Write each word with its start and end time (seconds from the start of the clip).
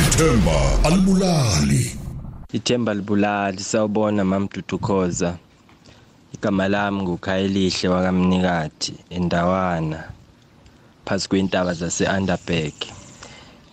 ithemba 0.00 0.84
alibulali. 0.84 1.96
Ithemba 2.52 2.94
libulali 2.94 3.60
sawubona 3.60 4.24
mamdudukhoza 4.24 5.36
igama 6.34 6.68
lami 6.68 7.02
ngukhayelihle 7.02 7.88
wakamnikati 7.88 8.94
endawana 9.10 10.04
phansi 11.04 11.28
kwentaba 11.28 11.74
zase-underberg. 11.74 12.74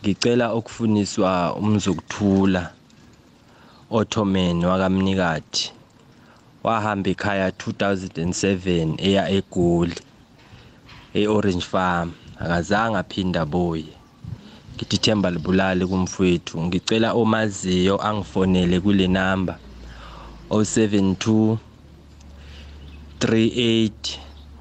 Ngicela 0.01 0.53
ukufuniswa 0.55 1.55
umzukuthula 1.55 2.71
ottoman 3.91 4.65
wakamnikati 4.65 5.71
wahamba 6.63 7.09
ekhaya 7.09 7.49
2007 7.49 8.95
eya 8.97 9.29
egoli 9.29 9.95
e-orange 11.13 11.65
farm. 11.65 12.11
Akazange 12.39 12.97
aphinda 12.97 13.41
abuye 13.41 13.98
ngithi 14.79 14.95
ithemba 14.95 15.27
libulali 15.35 15.83
kumfowethu 15.91 16.55
ngicela 16.65 17.09
omaziyo 17.21 17.95
angifonele 18.07 18.79
kule 18.79 19.07
namba 19.07 19.53
072 20.49 21.57
38 23.19 23.91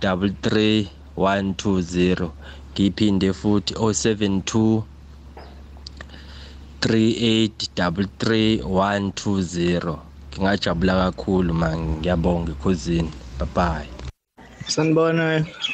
33 0.00 0.86
120 1.16 2.30
ngiphinde 2.72 3.28
futhi 3.32 3.72
072 3.74 4.82
38 6.80 8.62
120 8.62 9.98
ngingajabula 10.34 10.94
kakhulu 11.02 11.54
man. 11.54 11.78
Ngiyabonga 11.98 12.50
ekhosini 12.52 13.10
bye 13.38 13.48
bye 13.56 13.97
Sanibona 14.74 15.26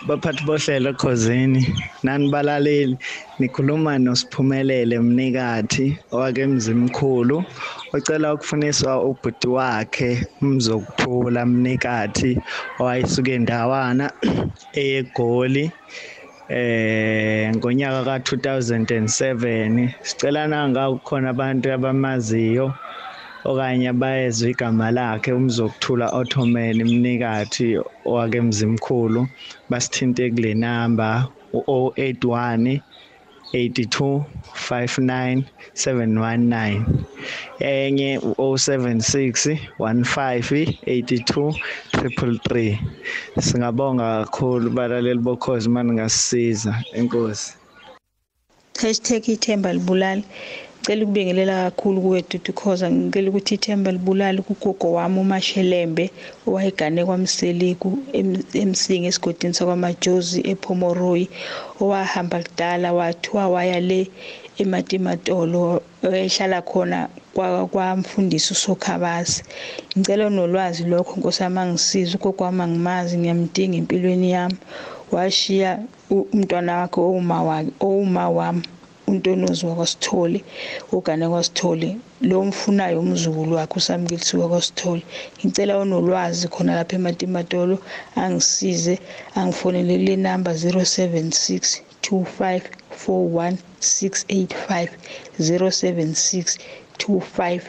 baphathi 0.09 0.43
bohlelo 0.49 0.89
ekhosini 0.95 1.63
nani 2.05 2.27
balaleli 2.33 2.95
nikhuluma 3.39 3.93
nosiphumelele 4.05 4.97
mnikathi 5.07 5.87
owake 6.15 6.41
emzimkhulu 6.47 7.37
ocela 7.95 8.27
ukufuniswa 8.35 8.93
ubhuti 9.09 9.49
wakhe 9.57 10.11
umzokuthula 10.43 11.41
mnikathi 11.47 12.31
owayisuka 12.81 13.31
endawana 13.39 14.07
eyegoli 14.81 15.65
eh 16.57 17.51
ngonyaka 17.57 18.01
ka2007 18.09 19.91
sicela 20.09 20.43
nanga 20.53 20.83
kukhona 20.93 21.29
abantu 21.35 21.67
abamaziyo. 21.77 22.67
Okanye 23.51 23.91
bayezwe 24.01 24.51
igama 24.51 24.91
lakhe 24.97 25.31
umzokuthula 25.33 26.07
Ottoman 26.21 26.77
Mnikathi 26.91 27.69
owake 28.09 28.41
Mzimkhulu. 28.41 29.21
Basithinte 29.71 30.31
kule 30.35 30.55
number 30.55 31.29
u081 31.53 32.81
82 33.53 34.25
59 34.55 35.43
719 35.75 36.83
enye 37.61 38.19
u076 38.19 39.59
15 39.79 40.67
82 40.87 41.55
333 41.93 42.79
singabonga 43.41 44.25
kakhulu 44.25 44.71
balaleli 44.71 45.19
bokhozi 45.21 45.69
maningasisiza 45.69 46.73
enkosi. 46.99 47.55
#ithemba 49.33 49.73
libulali. 49.73 50.25
Ngicela 50.85 51.05
ukubingelela 51.05 51.55
kakhulu 51.65 51.99
kuwe 52.05 52.21
dudu 52.31 52.53
khoza 52.53 52.87
ngicela 52.93 53.29
ukuthi 53.31 53.55
ithemba 53.57 53.89
libulali 53.97 54.41
kugogo 54.45 54.93
wami 54.97 55.19
umashelembe 55.25 56.05
owayegane 56.47 57.01
kwamseliku 57.09 57.89
emsinga 58.63 59.09
esigodini 59.09 59.55
sakwamajozi 59.57 60.39
ephomoroyi 60.53 61.27
owahamba 61.81 62.37
kudala 62.45 62.89
wathiwa 62.99 63.45
waya 63.55 63.81
le 63.81 64.01
ematimatolo 64.61 65.81
ehlala 66.05 66.61
khona 66.69 67.09
kwamfundisi 67.73 68.53
usokhabasi 68.53 69.41
ngicela 69.97 70.29
nolwazi 70.31 70.85
lokho 70.85 71.13
nkosami 71.19 71.59
angisize. 71.59 72.13
Ugogo 72.17 72.45
wami 72.45 72.63
angimazi 72.63 73.15
ngiyamdinga 73.19 73.77
empilweni 73.81 74.31
yami. 74.37 74.59
Washiya 75.13 75.71
umntwana 76.11 76.77
wakhe 76.79 77.01
owuma 77.01 78.29
wami. 78.29 78.63
Untonozi 79.07 79.67
wakwaSithole 79.67 80.39
ugane 80.93 81.29
kwaSithole 81.29 81.97
lo 82.21 82.45
mfunayo 82.45 83.01
umzukulu 83.01 83.53
wakhe 83.57 83.77
usamkelisiwe 83.81 84.49
kwaSithole 84.49 85.03
ngicela 85.45 85.77
onolwazi 85.83 86.49
khona 86.49 86.73
lapha 86.79 86.97
ematimatolo 86.97 87.77
angisize 88.23 88.95
angifonele 89.39 89.95
kule 89.99 90.17
number 90.17 90.53
076 90.55 91.81
25 92.03 92.61
41 93.07 93.57
685 93.81 94.89
076 95.39 96.59
25 96.99 97.61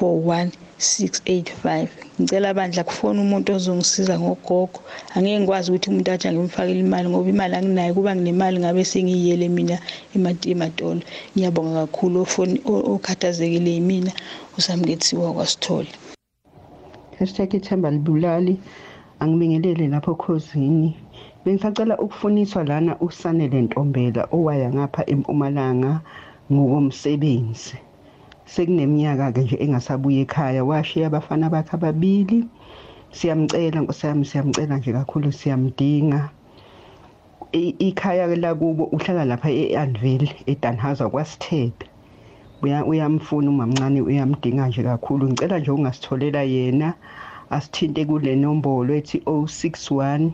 41 0.00 0.50
685 0.80 1.88
ngicela 2.20 2.54
bandla 2.54 2.84
kufona 2.84 3.20
umuntu 3.20 3.52
ozongisiza 3.52 4.14
ngogogo. 4.20 4.80
Angeke 5.14 5.38
ngikwazi 5.40 5.66
ukuthi 5.68 5.88
umuntu 5.90 6.10
athi 6.12 6.26
angimfakele 6.28 6.80
imali 6.80 7.06
ngoba 7.08 7.28
imali 7.34 7.54
anginayo 7.54 7.92
kuba 7.94 8.16
nginemali 8.16 8.56
ngabe 8.58 8.84
sengiyiyele 8.84 9.46
mina 9.48 9.76
ematolo. 10.52 11.00
Ngiyabonga 11.32 11.80
kakhulu 11.84 12.16
ofoni 12.24 12.56
okhathazekile 12.64 13.70
yimina 13.76 14.12
usamkethiwa 14.58 15.32
kwasithole. 15.36 15.90
Hashtag 17.18 17.52
ithemba 17.54 17.90
libulali 17.90 18.54
angibingelele 19.20 19.84
lapho 19.92 20.14
khosini 20.14 20.96
bengisacela 21.44 21.94
ukufuniswa 22.04 22.64
lana 22.64 22.92
usanele 23.00 23.60
ntombela 23.62 24.22
owaya 24.32 24.68
ngapha 24.72 25.02
empumalanga 25.12 25.92
ngokomsebenzi. 26.52 27.89
Sekuneminyaka-ke 28.52 29.40
nje 29.44 29.56
engasabuye 29.64 30.20
ekhaya 30.24 30.62
washiya 30.64 31.06
abafana 31.06 31.46
bakhe 31.54 31.74
ababili. 31.76 32.38
Siyamcela 33.16 33.80
nkosi 33.80 34.06
yami 34.06 34.24
siyamcela 34.24 34.76
nje 34.78 34.92
kakhulu 34.92 35.32
siyamdinga. 35.32 36.30
Ikhaya 37.88 38.26
lakubo 38.36 38.84
uhlala 38.94 39.24
lapha 39.24 39.50
e-anville 39.50 40.30
edanhauser 40.46 41.10
kwasithebe 41.10 41.86
uyamfuna 42.62 43.50
umamncane 43.50 44.00
uyamdinga 44.00 44.68
nje 44.68 44.82
kakhulu. 44.82 45.28
Ngicela 45.28 45.58
nje 45.58 45.70
ungasitholela 45.70 46.42
yena 46.42 46.94
asithinte 47.50 48.04
kule 48.04 48.36
nombolo 48.36 48.94
ethi 48.94 49.18
061 49.26 50.30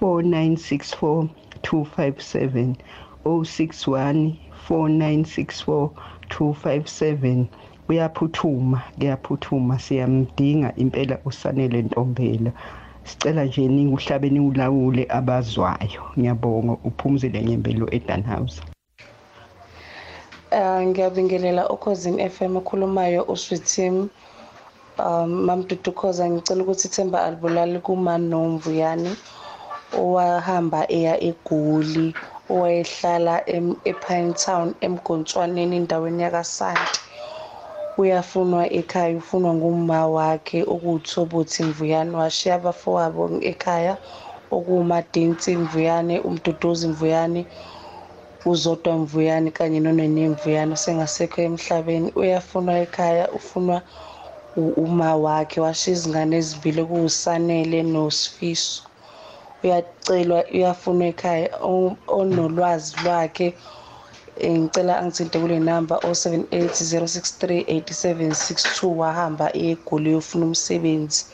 4964 0.00 1.28
257 1.62 2.74
061 3.24 4.34
4964 4.68 5.90
257 6.30 7.44
uyaphuthuma 7.88 8.82
kuyaphuthuma 8.98 9.78
siyamdinga 9.78 10.72
impela 10.76 11.18
usanele 11.24 11.82
ntombela. 11.82 12.52
Sicela 13.04 13.44
nje 13.44 13.68
ninguhlabe 13.68 14.30
niwulawule 14.30 15.06
abazwayo. 15.18 16.02
Ngiyabonga 16.18 16.72
uphumzile 16.84 17.42
nyembelo 17.42 17.86
edanhouse 17.96 18.62
Uh, 20.52 20.82
ngiyabingelela 20.82 21.68
ukhosini 21.68 22.30
FM 22.30 22.56
okhulumayo 22.56 23.22
usweet 23.22 23.64
team. 23.64 24.10
Um 24.98 25.30
mamdudukhoza 25.46 26.30
ngicela 26.30 26.62
ukuthi 26.62 26.88
ithemba 26.88 27.24
alibulali 27.24 27.78
kumani 27.78 28.28
nomvuyane 28.28 29.10
owahamba 29.94 30.80
eya 30.92 31.14
egoli. 31.22 32.14
Owayehlala 32.52 33.34
ePine 33.90 34.32
Town 34.44 34.68
emgontswaneni 34.86 35.76
endaweni 35.80 36.22
yakaSanti. 36.22 37.00
Uyafunwa 38.00 38.62
ekhaya 38.72 39.16
ufunwa 39.20 39.54
ngumma 39.54 40.06
wakhe 40.16 40.58
okuwuthobothi 40.72 41.62
Mvuyane. 41.68 42.12
Washiya 42.16 42.54
abafowabo 42.54 43.22
ekhaya 43.50 43.94
okuwuMadensi 44.50 45.56
Mvuyane 45.56 46.14
umduduzi 46.20 46.86
Mvuyane 46.88 47.42
uzodwa 48.46 48.92
Mvuyane 49.02 49.50
kanye 49.50 49.80
nonene 49.80 50.28
Mvuyane 50.28 50.76
sengasekho 50.76 51.42
emhlabeni. 51.42 52.08
Uyafunwa 52.20 52.74
ekhaya 52.84 53.24
ufunwa 53.32 53.82
uma 54.56 55.16
wakhe. 55.16 55.60
Washiya 55.60 55.96
izingane 55.96 56.36
ezibili 56.36 56.82
kuwusanele 56.84 57.82
nosifiso. 57.82 58.89
Uyacelwa 59.62 60.44
uyafunwa 60.54 61.06
ekhaya 61.12 61.48
onolwazi 62.18 62.96
lwakhe. 63.04 63.54
Eh, 64.40 64.58
ngicela 64.58 64.98
angithinte 64.98 65.38
kule 65.38 65.58
namba 65.60 65.96
078 65.96 66.68
063 67.04 67.64
8762 67.68 68.86
wahamba 69.00 69.46
egoli 69.56 70.10
yofuna 70.12 70.44
umsebenzi. 70.46 71.24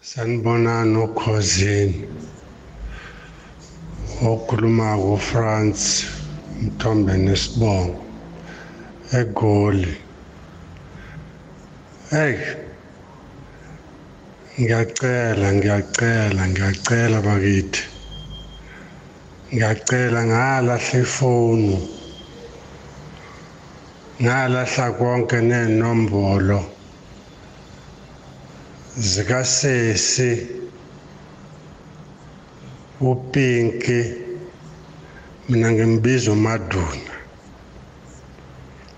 Sanibonani 0.00 0.96
ukhosini 0.98 2.08
okhuluma 4.30 4.98
kuFrance 4.98 6.06
Mthombe 6.62 7.12
nesibongo 7.16 8.02
egoli. 9.12 9.96
Hey! 12.10 12.34
Ngiyacela 14.60 15.48
ngiyacela 15.56 16.42
ngiyacela 16.52 17.18
bakithi. 17.26 17.82
Ngiyacela 19.52 20.20
ngalahla 20.28 20.76
ifoni. 21.00 21.76
Ngalahla 24.22 24.86
konke 24.98 25.38
nenombolo 25.40 26.60
zikasesi 29.10 30.30
upinki 33.00 34.00
mina 35.48 35.68
ngimbiza 35.72 36.32
umaduna. 36.36 37.14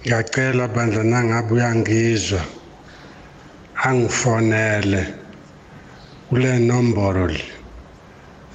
Ngiyacela 0.03 0.65
bandla 0.75 1.03
nangabe 1.05 1.53
uyangizwa 1.55 2.43
angifonele. 3.87 5.22
Kule 6.33 6.59
nomboro 6.59 7.27
le 7.29 7.45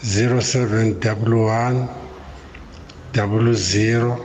0711 0.02 1.86
00 3.14 4.18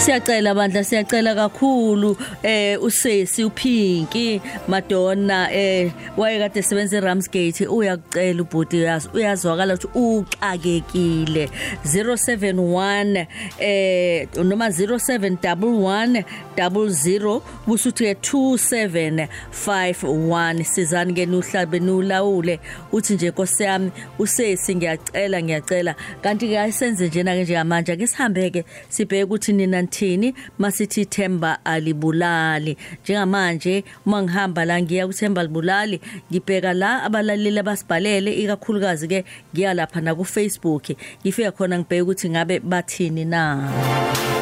Siyacela 0.00 0.54
bandla 0.54 0.84
siyacela 0.84 1.34
kakhulu 1.34 2.16
eh 2.42 2.82
usesi 2.82 3.44
uphinki 3.44 4.40
madonna 4.68 5.52
eh 5.52 5.92
wayekade 6.16 6.60
esebenza 6.60 6.96
eRamsgate. 6.96 7.66
Uyakucela 7.66 8.42
ubhuti 8.42 8.76
uyazwakala 9.14 9.74
ukuthi 9.74 9.88
uxakekile. 9.94 11.50
071 11.84 13.26
eh 13.58 14.28
noma 14.44 14.68
0711 14.68 16.24
00 16.56 17.40
busuthi 17.66 18.04
ke 18.04 18.14
2751 18.14 20.64
sizani 20.64 21.14
ke 21.14 21.26
nuhlabe 21.26 21.80
nulawule 21.80 22.60
uthi 22.92 23.14
nje 23.14 23.30
Nkosi 23.30 23.62
yami 23.62 23.90
usesi 24.18 24.76
ngiyacela 24.76 25.42
ngiyacela. 25.42 25.94
Kanti 26.22 26.48
ke 26.48 26.58
ayisenze 26.58 27.08
njena 27.08 27.34
ke 27.34 27.42
njengamanje 27.42 27.92
ake 27.92 28.06
sihambe 28.06 28.50
ke 28.50 28.64
sibheke 28.88 29.24
ukuthi 29.24 29.52
nina 29.52 29.82
thini 29.90 30.34
masithi 30.58 31.04
Themba 31.04 31.64
alibulali. 31.64 32.76
Njengamanje 33.02 33.84
uma 34.06 34.22
ngihamba 34.22 34.64
la 34.64 34.82
ngiya 34.82 35.06
kuThemba 35.06 35.40
alibulali 35.40 36.00
ngibheka 36.30 36.72
la 36.72 37.02
abalaleli 37.02 37.58
abasibhalele 37.58 38.34
ikakhulukazi 38.34 39.08
ke 39.08 39.24
ngiya 39.54 39.74
lapha 39.74 40.00
na 40.00 40.14
ku 40.14 40.24
Facebook 40.24 40.94
ngifika 41.22 41.50
khona 41.52 41.78
ngibheka 41.78 42.02
ukuthi 42.02 42.30
ngabe 42.30 42.60
bathini 42.60 43.24
na. 43.24 44.39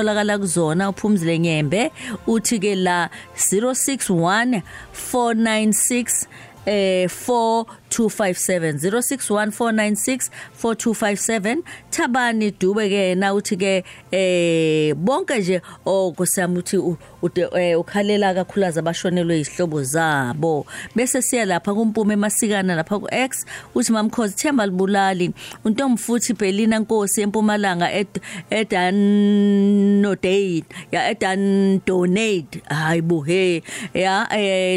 atholakala 0.00 0.38
kuzona 0.38 0.88
uphumzile 0.88 1.38
nyembe 1.38 1.92
uthi 2.26 2.58
ke 2.58 2.74
la 2.74 3.10
061 3.36 4.62
496 5.12 6.26
eh 6.66 7.08
4257 7.08 8.78
061496 8.78 10.30
4257 10.62 11.62
Thabani 11.90 12.50
Dube 12.50 12.88
ke 12.88 13.14
na 13.16 13.34
uthi 13.34 13.56
ke 13.56 13.84
eh 14.12 14.94
bonke 14.94 15.38
nje 15.38 15.60
okosami 15.86 16.58
uthi 16.58 16.76
ukhalela 17.76 18.34
kakhulaza 18.34 18.80
abashonelwe 18.80 19.40
izihlobo 19.40 19.82
zabo. 19.82 20.66
Bese 20.94 21.22
siya 21.22 21.44
lapha 21.44 21.74
kumpume 21.74 22.14
emasikana 22.14 22.74
lapha 22.76 22.98
ku 22.98 23.08
X 23.10 23.46
uthi 23.74 23.92
mamkhozi 23.92 24.36
Themba 24.36 24.66
libulali. 24.66 25.32
Untomfuthi 25.64 26.34
Belina 26.34 26.78
Nkosi 26.78 27.22
empumalanga 27.22 27.90
edan 28.50 28.94
nodate 30.00 30.64
ya 30.92 31.10
edan 31.10 31.80
donate. 31.86 32.62
Hayibo 32.68 33.20
he. 33.20 33.62
Ya 33.94 34.26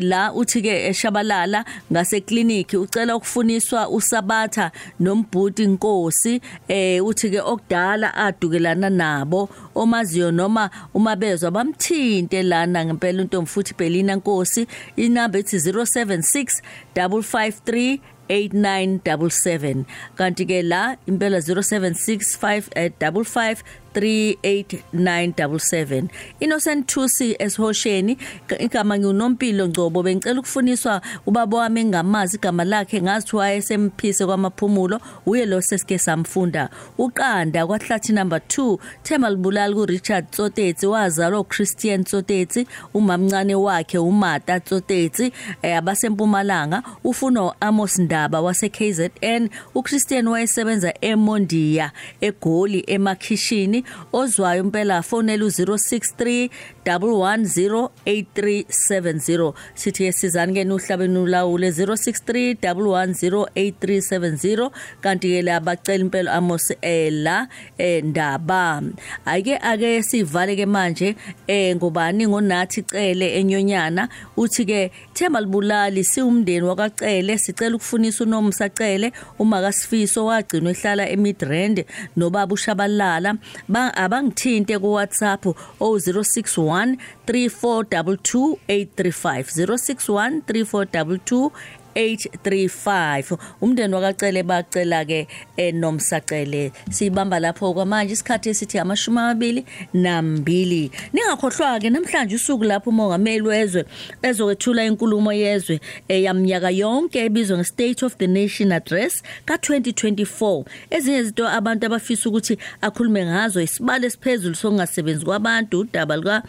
la 0.01 0.33
uthi 0.33 0.61
ke 0.61 0.87
eshabalala 0.89 1.65
ngase 1.91 2.21
clinic 2.21 2.73
ucela 2.73 3.15
ukufuniswa 3.15 3.89
usabatha 3.89 4.71
nombhuti 4.99 5.63
inkosi 5.63 6.41
eh 6.67 7.05
uthi 7.05 7.29
ke 7.29 7.41
okudala 7.41 8.15
adukelana 8.15 8.89
nabo. 8.89 9.49
Omaziyo 9.75 10.31
noma 10.31 10.69
umabezwa 10.93 11.51
bamthinte 11.51 12.43
lana 12.43 12.85
ngempela 12.85 13.21
untomfuthi 13.21 13.73
Belina 13.77 14.15
Nkosi. 14.15 14.67
Inamba 14.95 15.39
ethi 15.39 15.57
076 15.57 16.61
553 16.95 17.99
8977 18.29 19.83
kanti 20.15 20.45
ke 20.45 20.61
la 20.63 20.97
impela 21.07 21.37
076555 21.37 23.57
38977 23.95 26.03
Innocent 26.39 26.87
Thusi 26.87 27.35
eshosheni 27.39 28.17
igama 28.59 28.99
ngiunompilo 28.99 29.67
Ngcobo 29.67 30.03
bengicela 30.03 30.39
ukufuniswa 30.39 31.01
ubaba 31.25 31.57
wami 31.57 31.81
engamazi 31.81 32.37
igama 32.37 32.63
lakhe 32.63 33.01
ngathi 33.01 33.35
wayesemphise 33.35 34.25
kwamaphumulo 34.25 35.01
uye 35.25 35.45
lo 35.45 35.61
sesike 35.61 35.97
samfunda. 35.97 36.69
Uqanda 36.97 37.67
kwahlathi 37.67 38.13
number 38.13 38.39
2 38.39 38.77
Thema 39.03 39.29
libulali 39.29 39.75
ku 39.75 39.85
Richard 39.85 40.31
Tsotetsi 40.31 40.87
wazalwa 40.87 41.39
uChristian 41.39 42.03
Tsotetsi 42.03 42.67
umamncane 42.93 43.55
wakhe 43.55 43.97
uMata 43.97 44.59
Tsotetsi 44.59 45.33
abasempumalanga 45.77 46.83
ufuna 47.03 47.53
Amos 47.61 47.99
Ndaba 47.99 48.41
wase 48.41 48.69
KZN 48.69 49.49
uChristian 49.75 50.27
wayesebenza 50.27 50.93
eMondia 51.01 51.91
eGoli 52.21 52.83
emakhishini 52.87 53.82
ozwayo 54.13 54.63
impela 54.63 55.01
fonela 55.01 55.45
u063 55.45 56.49
1108370 56.85 59.53
sithi 59.75 60.13
sizani 60.13 60.53
ke 60.53 60.63
nuhlabeni 60.63 61.19
ulawule 61.19 61.71
063 61.71 62.55
1108370 62.55 64.71
kanti 65.01 65.29
ke 65.29 65.41
labacela 65.41 66.03
impela 66.03 66.33
Amos 66.33 66.73
ela 66.81 67.47
endaba 67.77 68.81
ayike 69.25 69.57
ake 69.57 70.03
sivale 70.03 70.55
ke 70.55 70.65
manje 70.65 71.15
eh 71.47 71.75
ngobani? 71.75 72.27
Ngonathi 72.27 72.81
cele 72.83 73.39
enyonyana. 73.39 74.09
Uthi 74.37 74.65
ke 74.65 74.91
Themba 75.13 75.41
libulali 75.41 76.03
siumndeni 76.03 76.67
wakacele 76.67 77.37
sicela 77.37 77.75
ukufunisa 77.75 78.23
unomsa 78.23 78.69
cele 78.69 79.11
uma 79.39 79.61
kasifiso 79.61 80.25
wagcinwa 80.25 80.71
ehlala 80.71 81.09
eMidrand 81.09 81.85
nobaba 82.17 82.53
ushabalala. 82.53 83.35
Abangithinte 83.79 84.79
ku 84.79 84.93
WhatsApp 84.97 85.45
061 85.79 86.97
3422 87.25 88.57
835 88.67 89.49
061 89.65 90.41
3422 90.45 91.51
835 91.95 93.37
umndeni 93.61 93.93
wakacele 93.93 94.43
bacela 94.43 95.05
ke 95.05 95.27
enomsacele 95.57 96.71
sibamba 96.89 97.39
lapho 97.39 97.73
kwamanje 97.73 98.13
isikhathi 98.13 98.49
esithi 98.49 98.79
amashumi 98.79 99.19
amabili 99.19 99.65
nambili. 99.93 100.91
Ningakhohlwa 101.13 101.79
ke 101.79 101.89
namhlanje 101.89 102.35
usuku 102.35 102.63
lapho 102.63 102.89
umongameli 102.89 103.41
wezwe 103.41 103.85
ezokwethula 104.21 104.85
inkulumo 104.85 105.33
yezwe 105.33 105.79
yamnyaka 106.09 106.69
yonke 106.69 107.19
ebizwa 107.25 107.57
nge-State 107.57 108.03
of 108.03 108.17
the 108.17 108.27
Nation 108.27 108.71
Address 108.71 109.23
ka-2024 109.45 110.65
ezinye 110.89 111.17
izinto 111.19 111.49
abantu 111.49 111.85
abafisa 111.85 112.29
ukuthi 112.29 112.57
akhulume 112.81 113.25
ngazo 113.25 113.61
isibalo 113.61 114.07
esiphezulu 114.07 114.55
sokungasebenzi 114.55 115.25
kwabantu 115.25 115.79
udaba 115.79 116.15
luka 116.15 116.43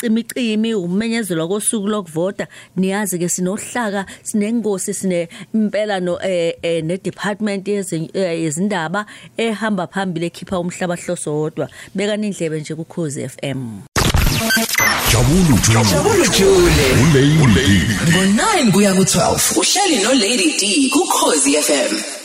cimicimi 0.00 0.74
umenyezelwa 0.74 1.48
kosuku 1.48 1.86
lokuvota. 1.86 2.46
Niyazi 2.76 3.18
ke 3.18 3.28
sinohlaka 3.28 4.06
sinengosi 4.22 4.77
sine 4.78 5.28
impela 5.54 6.00
no 6.00 6.18
ne 6.62 6.96
department 7.04 7.68
yezindaba 8.14 9.06
ehamba 9.36 9.86
phambili 9.86 10.26
ekhipha 10.26 10.58
umhlaba 10.58 10.96
hloso 10.96 11.34
wodwa 11.40 11.68
beka 11.94 12.16
nindlebe 12.16 12.60
nje 12.60 12.74
kukhozi 12.74 13.28
FM 13.28 13.80
Jabulu 15.12 15.58
Jabulu 15.90 16.26
Jule 16.38 16.86
Ulady 17.42 17.82
ngo9 18.10 18.72
kuya 18.72 18.92
ku12 18.94 19.58
uhleli 19.58 20.02
no 20.02 20.12
Lady 20.14 20.56
D 20.60 20.90
ku 20.90 21.00
Khosi 21.06 21.52
FM 21.62 22.17